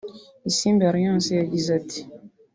Isimbi 0.49 0.83
Alliance 0.89 1.31
yagize 1.39 1.69
ati 1.79 1.99